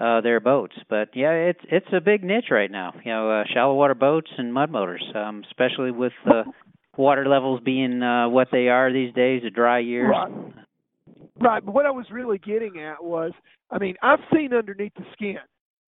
[0.00, 0.74] uh, their boats.
[0.88, 2.92] But yeah, it's it's a big niche right now.
[3.04, 6.42] You know, uh, shallow water boats and mud motors, um, especially with the
[6.96, 10.10] water levels being uh, what they are these days, the dry years.
[10.10, 10.52] Right.
[11.40, 13.32] Right, but what I was really getting at was,
[13.70, 15.38] I mean, I've seen underneath the skin.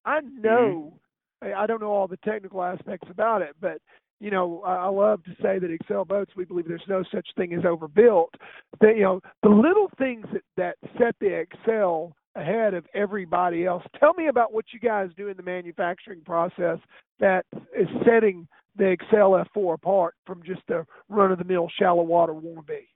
[0.05, 0.95] I know,
[1.43, 1.53] mm-hmm.
[1.53, 3.79] I I don't know all the technical aspects about it, but
[4.19, 6.33] you know, I I love to say that Excel boats.
[6.37, 8.35] We believe there's no such thing as overbuilt.
[8.81, 13.83] That you know, the little things that that set the Excel ahead of everybody else.
[14.01, 16.79] Tell me about what you guys do in the manufacturing process
[17.21, 17.45] that
[17.79, 22.87] is setting the Excel F4 apart from just a run-of-the-mill shallow water wannabe.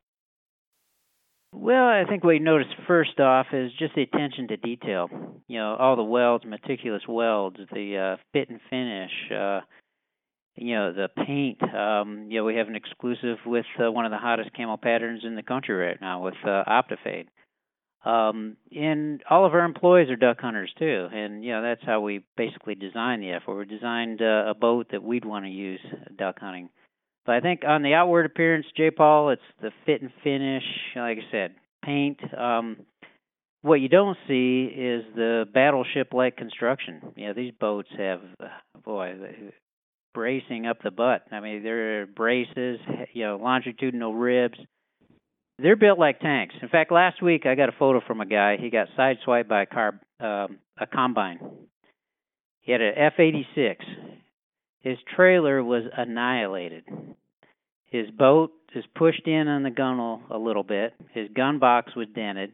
[1.58, 5.08] Well, I think what you notice first off is just the attention to detail.
[5.48, 9.60] You know, all the welds, meticulous welds, the uh, fit and finish, uh,
[10.54, 11.62] you know, the paint.
[11.74, 15.22] Um, you know, we have an exclusive with uh, one of the hottest camo patterns
[15.24, 17.28] in the country right now with uh, Optifade.
[18.04, 22.02] Um, and all of our employees are duck hunters too, and you know that's how
[22.02, 23.58] we basically designed the F4.
[23.58, 25.80] We designed uh, a boat that we'd want to use
[26.16, 26.68] duck hunting.
[27.26, 28.90] But I think on the outward appearance, J.
[28.90, 30.62] Paul, it's the fit and finish.
[30.94, 32.20] Like I said, paint.
[32.38, 32.76] Um,
[33.62, 37.00] what you don't see is the battleship-like construction.
[37.16, 38.20] Know, these boats have,
[38.84, 39.16] boy,
[40.14, 41.22] bracing up the butt.
[41.32, 42.78] I mean, there are braces,
[43.12, 44.58] you know, longitudinal ribs.
[45.58, 46.54] They're built like tanks.
[46.62, 48.56] In fact, last week I got a photo from a guy.
[48.56, 51.40] He got sideswiped by a car, um, a combine.
[52.60, 53.76] He had an F-86.
[54.86, 56.84] His trailer was annihilated.
[57.86, 60.94] His boat is pushed in on the gunnel a little bit.
[61.12, 62.52] His gun box was dented.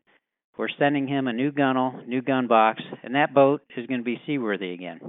[0.57, 4.05] We're sending him a new gunnel, new gun box, and that boat is going to
[4.05, 5.01] be seaworthy again.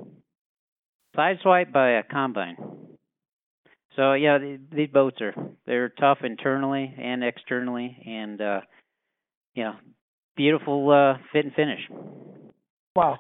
[1.15, 2.57] Sideswiped by a combine.
[3.95, 4.37] So yeah,
[4.75, 5.33] these boats are
[5.65, 8.61] they're tough internally and externally, and uh,
[9.53, 9.75] you know,
[10.35, 11.79] beautiful uh, fit and finish.
[12.97, 13.19] Wow.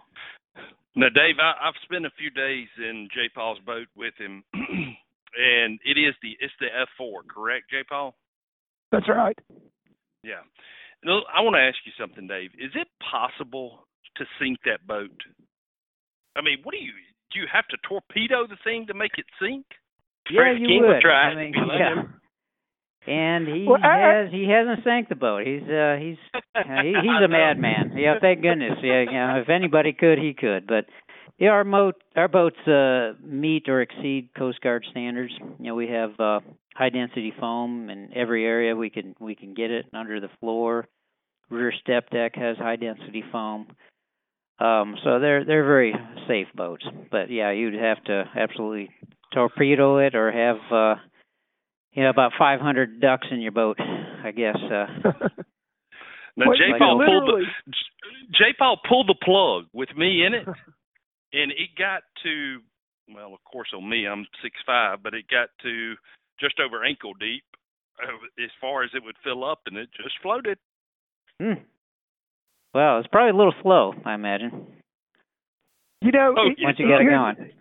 [0.95, 3.29] Now, Dave, I, I've spent a few days in J.
[3.33, 6.67] Paul's boat with him, and it is the it's the
[6.99, 7.83] F4, correct, J.
[7.87, 8.15] Paul?
[8.91, 9.37] That's right.
[10.23, 10.45] Yeah.
[11.05, 12.51] I want to ask you something, Dave.
[12.57, 15.11] Is it possible to sink that boat?
[16.37, 16.93] I mean, what do you
[17.33, 17.39] do?
[17.41, 19.65] You have to torpedo the thing to make it sink?
[20.29, 20.93] Yeah, Fred you King would.
[20.95, 22.03] would try I mean, if you let yeah.
[23.05, 23.13] Him.
[23.13, 25.45] And he Well, I- has he hasn't sank the boat.
[25.45, 26.17] He's uh he's
[26.55, 27.95] uh, he, he's a madman.
[27.97, 28.79] Yeah, thank goodness.
[28.81, 30.67] Yeah, you know, if anybody could, he could.
[30.67, 30.85] But
[31.39, 35.33] yeah, our moat our boats uh meet or exceed Coast Guard standards.
[35.59, 36.39] You know, we have uh
[36.75, 40.87] high density foam in every area we can we can get it under the floor.
[41.49, 43.67] Rear step deck has high density foam.
[44.59, 45.93] Um so they're they're very
[46.27, 46.85] safe boats.
[47.11, 48.89] But yeah, you'd have to absolutely
[49.33, 50.95] torpedo it or have uh
[51.93, 54.57] you know, about 500 ducks in your boat, I guess.
[54.57, 54.85] Uh,
[56.35, 56.63] Now, Well, J.
[56.69, 57.45] you Paul pulled the
[58.33, 58.45] J.
[58.57, 60.47] Paul pulled the plug with me in it,
[61.33, 62.57] and it got to
[63.13, 65.93] well, of course, on me, I'm six five, but it got to
[66.39, 67.43] just over ankle deep,
[68.01, 70.57] uh, as far as it would fill up, and it just floated.
[71.39, 71.61] hmm.
[72.73, 74.65] Well, it's probably a little slow, I imagine,
[76.01, 77.51] You know, Oh, it- once you it- get it going.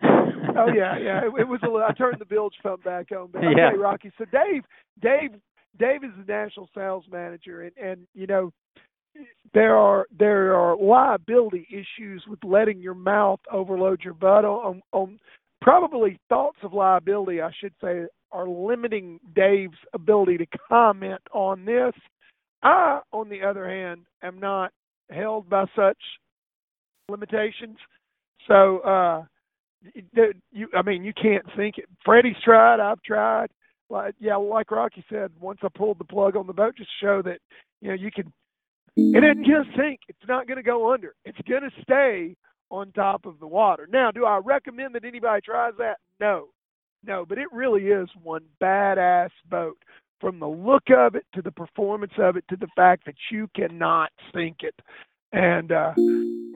[0.57, 1.21] Oh yeah, yeah.
[1.25, 1.83] It, it was a little.
[1.83, 3.29] I turned the bilge pump back on.
[3.33, 3.71] But okay, Yeah.
[3.71, 4.13] Rocky.
[4.19, 4.65] So Dave,
[5.01, 5.33] Dave,
[5.79, 8.53] Dave is the national sales manager, and and you know,
[9.55, 15.19] there are there are liability issues with letting your mouth overload your butt on on,
[15.61, 17.41] probably thoughts of liability.
[17.41, 21.93] I should say are limiting Dave's ability to comment on this.
[22.63, 24.73] I, on the other hand, am not
[25.11, 25.99] held by such
[27.09, 27.77] limitations.
[28.49, 29.25] So uh
[30.53, 31.87] you I mean you can't think it.
[32.05, 33.51] Freddie's tried, I've tried.
[33.91, 37.07] Like yeah, like Rocky said, once I pulled the plug on the boat just to
[37.07, 37.41] show that,
[37.81, 38.33] you know, you can
[38.97, 40.01] it isn't gonna sink.
[40.09, 41.15] It's not gonna go under.
[41.25, 42.37] It's gonna stay
[42.71, 43.89] on top of the water.
[43.91, 45.99] Now, do I recommend that anybody tries that?
[46.21, 46.49] No.
[47.05, 49.77] No, but it really is one badass boat.
[50.21, 53.49] From the look of it to the performance of it to the fact that you
[53.57, 54.75] cannot sink it.
[55.33, 55.93] And uh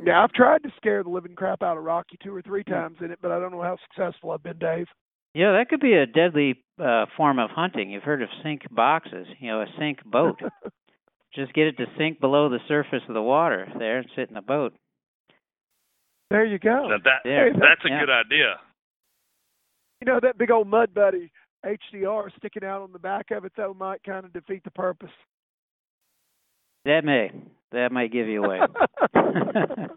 [0.05, 2.99] yeah, I've tried to scare the living crap out of Rocky two or three times
[3.01, 4.87] in it, but I don't know how successful I've been, Dave.
[5.35, 7.91] Yeah, that could be a deadly uh, form of hunting.
[7.91, 10.41] You've heard of sink boxes, you know, a sink boat.
[11.35, 14.35] Just get it to sink below the surface of the water there and sit in
[14.35, 14.73] the boat.
[16.31, 16.89] there you go.
[16.89, 17.53] Now that There.
[17.53, 18.01] that's a Yeah.
[18.01, 18.55] good idea.
[20.01, 21.33] You know that big old mud buddy
[21.65, 25.11] HDR sticking out on the back of it though might kind of defeat the purpose.
[26.85, 27.31] That may.
[27.73, 28.61] That might give you away.
[29.15, 29.91] Man,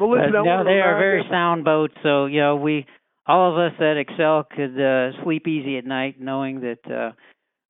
[0.00, 1.94] well listen, But no, they are very sound boats.
[2.02, 2.86] So you know, we
[3.26, 7.12] all of us at Excel could uh, sleep easy at night, knowing that uh,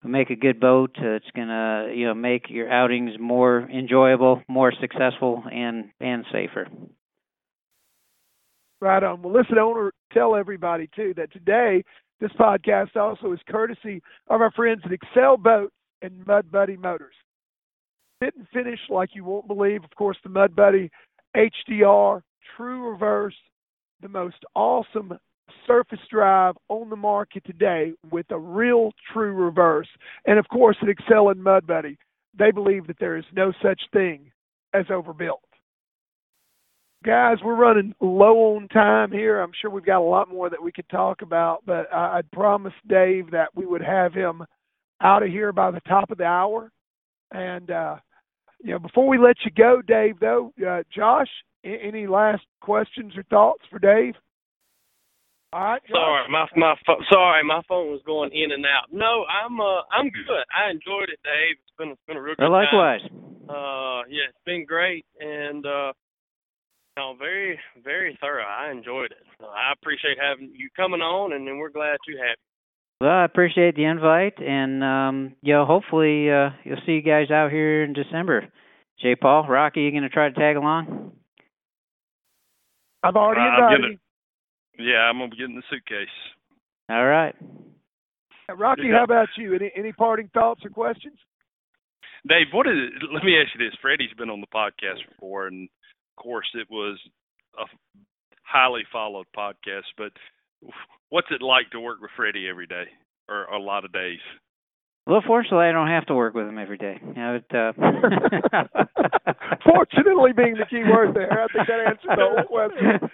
[0.04, 0.96] we make a good boat.
[0.98, 6.68] Uh, it's gonna you know make your outings more enjoyable, more successful, and and safer.
[8.80, 9.22] Right on.
[9.22, 11.84] Well, listen, I want to tell everybody too that today
[12.20, 17.14] this podcast also is courtesy of our friends at Excel Boats and Mud Buddy Motors.
[18.22, 19.82] And finish like you won't believe.
[19.82, 20.90] Of course, the Mud Buddy
[21.36, 22.22] HDR
[22.56, 23.34] True Reverse,
[24.00, 25.18] the most awesome
[25.66, 29.88] surface drive on the market today with a real true reverse.
[30.26, 31.98] And of course, at Excel and Mud Buddy,
[32.38, 34.30] they believe that there is no such thing
[34.72, 35.42] as overbuilt.
[37.04, 39.40] Guys, we're running low on time here.
[39.40, 42.30] I'm sure we've got a lot more that we could talk about, but I, I'd
[42.30, 44.44] promised Dave that we would have him
[45.00, 46.70] out of here by the top of the hour.
[47.32, 47.96] And uh,
[48.62, 51.28] you know, before we let you go, Dave, though, uh, Josh,
[51.64, 54.14] a- any last questions or thoughts for Dave?
[55.52, 55.96] All right, Josh.
[55.96, 58.90] Sorry, my my pho- sorry, my phone was going in and out.
[58.90, 60.44] No, I'm uh I'm good.
[60.48, 61.56] I enjoyed it, Dave.
[61.60, 62.64] It's been it's been a real good Well, time.
[62.72, 63.00] likewise.
[63.50, 65.92] Uh, yeah, it's been great and uh,
[66.96, 68.46] you know, very very thorough.
[68.46, 69.26] I enjoyed it.
[69.38, 72.51] So I appreciate having you coming on, and then we're glad to have you.
[73.02, 77.32] Well, I appreciate the invite, and um, you know, hopefully uh, you'll see you guys
[77.32, 78.46] out here in December.
[79.00, 81.10] Jay Paul, Rocky, you gonna try to tag along?
[83.02, 83.98] I've already Uh, I'm invited
[84.78, 86.14] gonna- Yeah, I'm gonna be getting the suitcase.
[86.90, 87.34] All right.
[88.48, 88.98] Rocky, Yeah.
[88.98, 89.52] how about you?
[89.56, 91.18] Any any parting thoughts or questions?
[92.28, 93.02] Dave, what is it?
[93.10, 93.74] Let me ask you this.
[93.80, 95.68] Freddie's been on the podcast before, and
[96.16, 97.00] of course, it was
[97.58, 97.64] a
[98.44, 99.90] highly followed podcast.
[99.96, 100.12] But
[101.10, 102.84] what's it like to work with Freddie every day,
[103.28, 104.20] or a lot of days?
[105.06, 107.00] Well, fortunately, I don't have to work with him every day.
[107.04, 107.72] You know, it, uh...
[109.64, 113.10] Fortunately, being the key word there, I think that answers the whole question.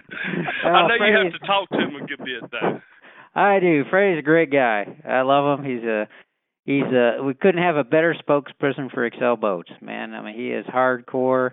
[0.65, 2.81] I Uh, know you have to talk to him a good bit, though.
[3.35, 3.85] I do.
[3.91, 4.87] Freddie's a great guy.
[5.09, 5.65] I love him.
[5.65, 6.09] He's a
[6.65, 10.15] he's a we couldn't have a better spokesperson for Excel boats, man.
[10.15, 11.51] I mean, he is hardcore.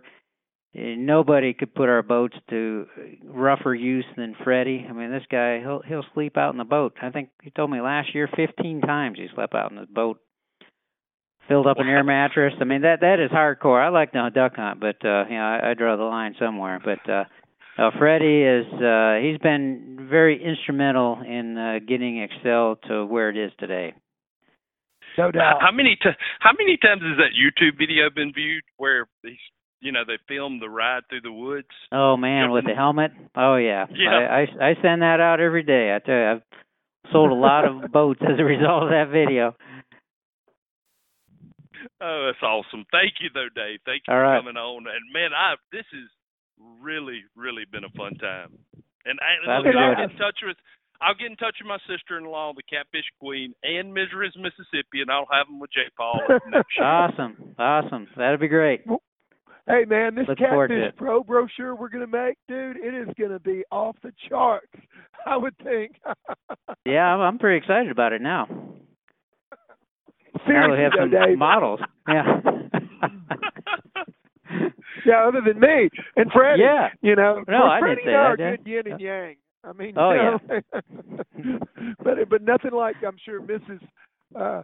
[0.77, 2.85] Nobody could put our boats to
[3.23, 4.85] rougher use than Freddie.
[4.87, 6.95] I mean, this guy he'll he'll sleep out in the boat.
[7.01, 10.19] I think he told me last year 15 times he slept out in the boat
[11.47, 12.53] filled up an air mattress.
[12.59, 13.83] I mean that that is hardcore.
[13.83, 16.81] I like to duck hunt, but uh, you know I, I draw the line somewhere.
[16.83, 17.23] But uh,
[17.77, 23.37] uh, Freddie is uh, he's been very instrumental in uh, getting Excel to where it
[23.37, 23.93] is today.
[25.17, 25.61] No doubt.
[25.61, 26.09] How many t-
[26.39, 29.37] how many times has that YouTube video been viewed where these
[29.85, 31.67] you know they filmed the ride through the woods?
[31.91, 33.11] Oh man, with the helmet.
[33.35, 33.85] Oh yeah.
[33.93, 34.09] Yeah.
[34.09, 35.95] I, I I send that out every day.
[35.95, 39.55] I tell you, I've sold a lot of boats as a result of that video.
[42.01, 42.85] Oh, that's awesome.
[42.91, 43.79] Thank you though, Dave.
[43.85, 44.39] Thank you All for right.
[44.41, 44.87] coming on.
[44.89, 46.09] And man, I this has
[46.81, 48.57] really, really been a fun time.
[49.05, 50.57] And I, look, I'll get in touch with
[51.01, 55.01] I'll get in touch with my sister in law, the catfish queen, and Misery's Mississippi,
[55.01, 56.83] and I'll have them with Jay Paul next show.
[56.83, 58.07] Awesome, awesome.
[58.15, 58.81] That'd be great.
[59.67, 60.93] Hey man, this Look Catfish.
[60.97, 64.67] Pro brochure we're gonna make, dude, it is gonna be off the charts.
[65.25, 65.95] I would think.
[66.85, 68.45] Yeah, I'm, I'm pretty excited about it now.
[68.49, 69.57] Now
[70.45, 71.37] Seriously we have some Dave.
[71.37, 71.79] models.
[72.07, 72.41] Yeah.
[75.05, 76.61] Yeah, other than me and Freddie.
[76.63, 76.89] Yeah.
[77.01, 79.35] You know, No, I Freddie didn't say and I are that, good yin and yang.
[79.63, 81.59] I mean, Oh, you know,
[82.03, 83.81] but but nothing like I'm sure Mrs.
[84.35, 84.63] Uh,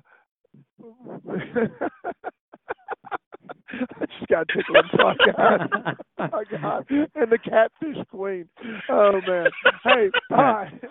[4.00, 4.86] I just got tickled.
[5.00, 5.98] Oh God.
[6.20, 6.86] oh God.
[6.90, 8.48] And the catfish queen.
[8.90, 9.48] Oh man.
[9.84, 10.82] Hey, all right.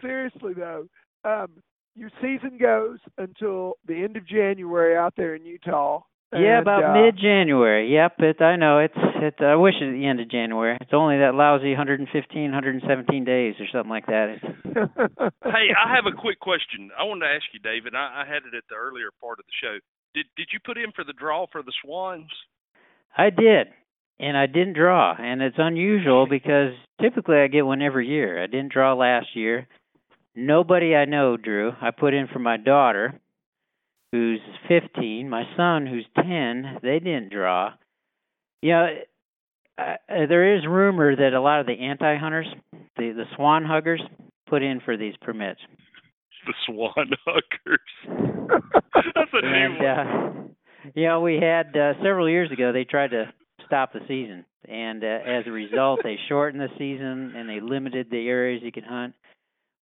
[0.00, 0.86] Seriously though,
[1.24, 1.48] um,
[1.94, 6.00] your season goes until the end of January out there in Utah.
[6.32, 7.92] Yeah, And, about uh, mid January.
[7.94, 10.76] Yep, it I know it's it I wish it at the end of January.
[10.80, 14.36] It's only that lousy 115, 117 days or something like that.
[14.36, 14.44] It's,
[15.44, 16.90] hey, I have a quick question.
[16.98, 17.94] I wanted to ask you, David.
[17.94, 19.78] I, I had it at the earlier part of the show.
[20.14, 22.30] Did did you put in for the draw for the Swans?
[23.16, 23.68] I did,
[24.18, 28.42] and I didn't draw, and it's unusual because typically I get one every year.
[28.42, 29.66] I didn't draw last year.
[30.36, 31.72] Nobody I know drew.
[31.80, 33.20] I put in for my daughter,
[34.10, 36.78] who's 15, my son, who's 10.
[36.82, 37.70] They didn't draw.
[38.62, 38.88] You know,
[39.78, 42.46] uh, there is rumor that a lot of the anti-hunters,
[42.96, 44.02] the the swan huggers,
[44.48, 45.60] put in for these permits.
[46.46, 47.80] The Swan Huggers.
[49.14, 49.86] That's a new And one.
[49.86, 53.32] uh, you know, we had uh, several years ago they tried to
[53.66, 58.08] stop the season, and uh, as a result, they shortened the season and they limited
[58.10, 59.14] the areas you could hunt,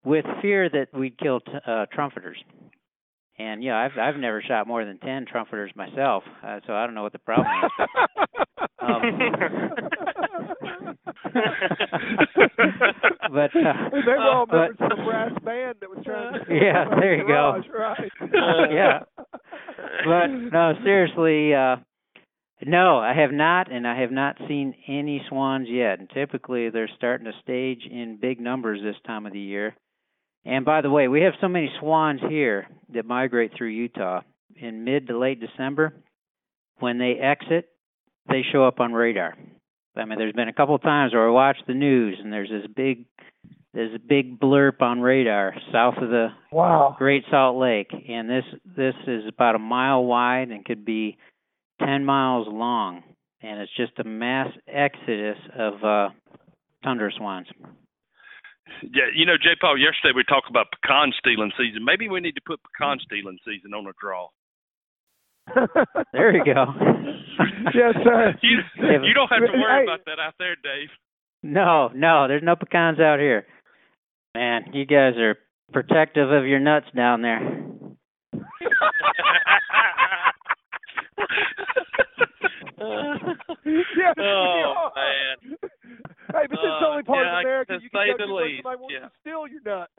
[0.05, 2.39] with fear that we'd kill t- uh, trumpeters.
[3.39, 6.95] And yeah, I've I've never shot more than ten trumpeters myself, uh, so I don't
[6.95, 7.89] know what the problem is.
[13.33, 16.41] but uh, they were all but- members of a brass band that was trying to
[16.55, 17.61] Yeah, there you go.
[17.79, 18.11] right?
[18.71, 19.01] yeah.
[20.05, 21.77] But no, seriously, uh
[22.65, 25.99] no, I have not and I have not seen any swans yet.
[25.99, 29.75] And typically they're starting to stage in big numbers this time of the year.
[30.45, 34.21] And by the way, we have so many swans here that migrate through Utah
[34.57, 35.93] in mid to late December.
[36.79, 37.69] When they exit,
[38.29, 39.35] they show up on radar.
[39.97, 42.51] I mean, there's been a couple of times where I watch the news and there's
[42.51, 43.05] this big
[43.75, 46.95] there's a big blurb on radar south of the Wow.
[46.99, 51.17] Great Salt Lake, and this this is about a mile wide and could be
[51.81, 53.03] ten miles long,
[53.41, 56.09] and it's just a mass exodus of uh,
[56.85, 57.47] tundra swans.
[58.83, 59.51] Yeah, you know, J.
[59.61, 59.79] Paul.
[59.79, 61.85] Yesterday we talked about pecan stealing season.
[61.85, 64.29] Maybe we need to put pecan stealing season on a draw.
[66.13, 66.65] There you go.
[67.75, 68.35] yes, sir.
[68.43, 68.59] You,
[69.03, 69.85] you don't have to worry Hey.
[69.85, 70.89] about that out there, Dave.
[71.43, 73.47] No, no, there's no pecans out here.
[74.35, 75.37] Man, you guys are
[75.73, 77.41] protective of your nuts down there.
[82.83, 85.35] yeah, Oh, yeah.
[85.43, 85.57] man.
[86.33, 88.17] Hey, but this is the Uh, only part yeah, of America you can say go
[88.19, 89.01] the to where least, somebody yeah.
[89.01, 89.93] to steal your nuts.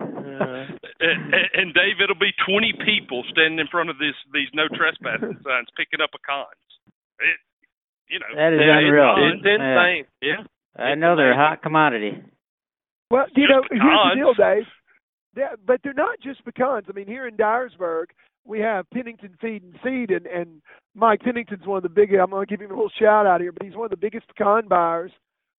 [0.00, 4.68] And, and- and Dave, it'll be twenty people standing in front of this these no
[4.68, 6.58] trespassing signs picking up pecans.
[7.20, 7.38] It,
[8.08, 9.14] you know, That is Yeah, unreal.
[9.18, 10.04] It's, it's insane.
[10.22, 10.42] Yeah.
[10.76, 12.22] I know they're a hot commodity.
[13.10, 14.66] Well, you know, here's the deal, Dave.
[15.36, 16.86] Yeah, but they're not just pecans.
[16.88, 18.06] I mean, here in Dyersburg,
[18.44, 20.62] we have Pennington Feed and Seed, and and
[20.94, 22.20] Mike Pennington's one of the biggest.
[22.20, 23.96] I'm going to give him a little shout out here, but he's one of the
[23.96, 25.10] biggest pecan buyers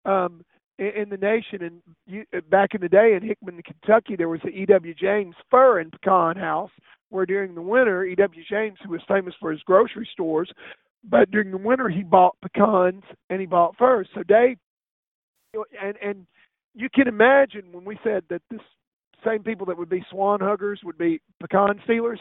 [0.05, 0.43] um,
[0.78, 1.61] in, the nation.
[1.61, 4.93] And you, uh, back in the day in Hickman, Kentucky, there was the E.W.
[4.93, 6.71] James Fur and Pecan House,
[7.09, 8.43] where during the winter, E.W.
[8.49, 10.51] James, who was famous for his grocery stores,
[11.09, 14.07] but during the winter he bought pecans and he bought furs.
[14.13, 14.57] So Dave,
[15.82, 16.26] and and
[16.73, 18.59] you can imagine when we said that this
[19.26, 22.19] same people that would be swan huggers would be pecan stealers.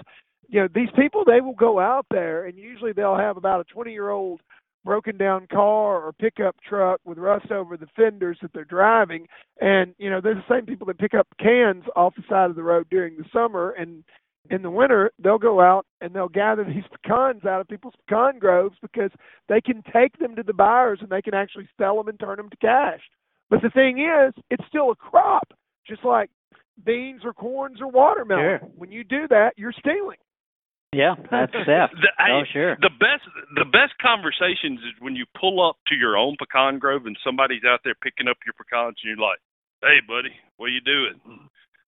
[0.49, 3.65] You know, these people they will go out there and usually they'll have about a
[3.65, 4.41] 20 year old
[4.85, 9.27] broken down car or pickup truck with rust over the fenders that they're driving.
[9.61, 12.57] And, you know, they're the same people that pick up cans off the side of
[12.57, 14.05] the road during the summer and
[14.51, 18.39] in the winter they'll go out and they'll gather these pecans out of people's pecan
[18.39, 19.11] groves because
[19.49, 22.37] they can take them to the buyers and they can actually sell them and turn
[22.37, 23.01] them to cash.
[23.49, 25.49] But the thing is, it's still a crop,
[25.87, 26.31] just like
[26.85, 28.59] beans or corns or watermelon.
[28.61, 28.69] Sure.
[28.77, 30.19] When you do that, you're stealing.
[30.95, 31.99] Yeah, that's theft.
[31.99, 32.77] The, oh, sure.
[32.81, 33.27] The best
[33.59, 37.67] the best conversations is when you pull up to your own pecan grove and somebody's
[37.67, 39.43] out there picking up your pecans and you're like,
[39.83, 41.19] "Hey, buddy, what you doing?"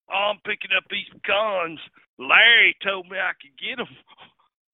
[0.09, 1.80] "Oh, I'm picking up these pecans.
[2.18, 3.92] Larry told me I could get them.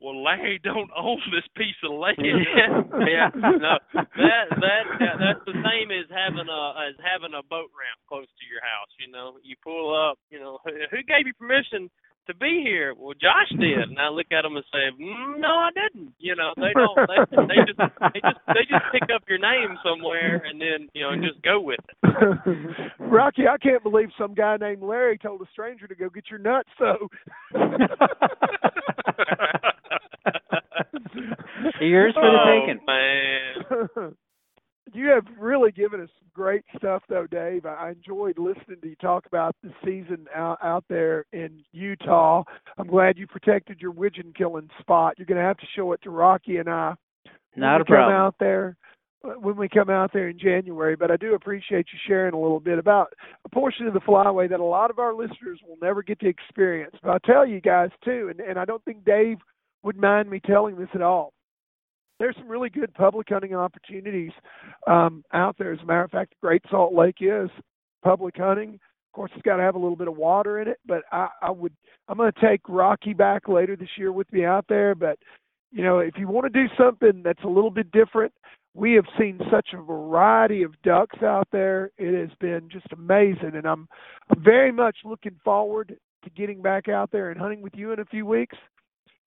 [0.01, 2.17] Well, Larry don't own this piece of land.
[2.25, 7.45] yeah, yeah, no, that that yeah, that's the same as having a as having a
[7.45, 8.89] boat ramp close to your house.
[8.97, 10.17] You know, you pull up.
[10.31, 11.91] You know, who, who gave you permission
[12.27, 12.95] to be here?
[12.97, 16.13] Well, Josh did, and I look at them and say, mm, No, I didn't.
[16.19, 16.97] You know, they don't.
[16.97, 21.03] They, they just they just they just pick up your name somewhere and then you
[21.03, 21.97] know and just go with it.
[22.99, 26.39] Rocky, I can't believe some guy named Larry told a stranger to go get your
[26.41, 26.69] nuts.
[26.79, 27.09] So
[31.81, 32.81] Yours for the oh, taking.
[32.87, 33.30] man.
[35.01, 37.65] You have really given us great stuff, though, Dave.
[37.65, 42.45] I enjoyed listening to you talk about the season out, out there in Utah.
[42.77, 45.15] I'm glad you protected your widgeon killing spot.
[45.17, 46.95] You're going to have to show it to Rocky and I
[47.25, 48.13] when Not we a problem.
[48.13, 48.77] come out there
[49.25, 50.97] uh, when we come out there in January.
[50.97, 53.13] But I do appreciate you sharing a little bit about
[53.45, 56.29] a portion of the flyway that a lot of our listeners will never get to
[56.29, 56.95] experience.
[57.03, 59.39] But I'll tell you guys too, and, and I don't think Dave
[59.83, 61.33] would mind me telling this at all.
[62.21, 64.33] There's some really good public hunting opportunities
[64.87, 65.73] um, out there.
[65.73, 67.49] As a matter of fact, Great Salt Lake is
[68.05, 68.75] public hunting.
[68.75, 71.29] Of course, it's got to have a little bit of water in it, but I,
[71.41, 71.73] I would
[72.09, 74.95] I'm going to take Rocky back later this year with me out there.
[74.95, 75.19] But
[75.73, 78.35] you know, if you want to do something that's a little bit different,
[78.75, 81.91] we have seen such a variety of ducks out there.
[81.97, 83.89] It has been just amazing, and I'm
[84.29, 88.01] I'm very much looking forward to getting back out there and hunting with you in
[88.01, 88.59] a few weeks.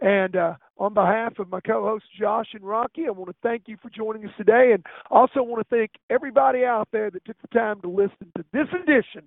[0.04, 3.78] And uh, on behalf of my co-hosts Josh and Rocky, I want to thank you
[3.82, 7.48] for joining us today, and also want to thank everybody out there that took the
[7.58, 9.24] time to listen to this edition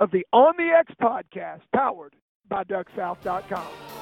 [0.00, 2.14] of the On the X podcast, powered
[2.46, 3.97] by DuckSouth.com.